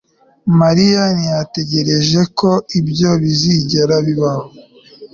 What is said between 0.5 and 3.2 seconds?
mariya ntiyatekereje ko ibyo